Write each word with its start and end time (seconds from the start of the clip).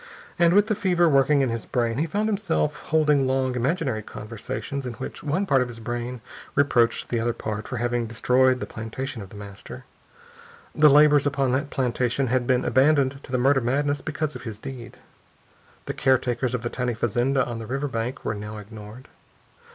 And 0.39 0.55
with 0.55 0.65
the 0.65 0.73
fever 0.73 1.07
working 1.07 1.41
in 1.41 1.49
his 1.49 1.67
brain 1.67 1.99
he 1.99 2.07
found 2.07 2.27
himself 2.27 2.75
holding 2.87 3.27
long, 3.27 3.53
imaginary 3.53 4.01
conversations, 4.01 4.83
in 4.87 4.93
which 4.93 5.21
one 5.21 5.45
part 5.45 5.61
of 5.61 5.67
his 5.67 5.79
brain 5.79 6.21
reproached 6.55 7.09
the 7.09 7.19
other 7.19 7.33
part 7.33 7.67
for 7.67 7.77
having 7.77 8.07
destroyed 8.07 8.59
the 8.59 8.65
plantation 8.65 9.21
of 9.21 9.29
The 9.29 9.35
Master. 9.35 9.85
The 10.73 10.89
laborers 10.89 11.27
upon 11.27 11.51
that 11.51 11.69
plantation 11.69 12.25
had 12.33 12.47
been 12.47 12.65
abandoned 12.65 13.19
to 13.25 13.31
the 13.31 13.37
murder 13.37 13.61
madness 13.61 14.01
because 14.01 14.35
of 14.35 14.41
his 14.41 14.57
deed. 14.57 14.97
The 15.85 15.93
caretakers 15.93 16.55
of 16.55 16.63
the 16.63 16.69
tiny 16.71 16.95
fazenda 16.95 17.45
on 17.45 17.59
the 17.59 17.67
river 17.67 17.87
bank 17.87 18.25
were 18.25 18.33
now 18.33 18.57
ignored. 18.57 19.07